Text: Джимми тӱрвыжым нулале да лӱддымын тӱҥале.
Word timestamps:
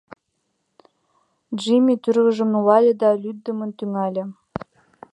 Джимми 1.55 1.95
тӱрвыжым 2.03 2.49
нулале 2.53 2.93
да 3.01 3.09
лӱддымын 3.21 3.71
тӱҥале. 3.77 4.23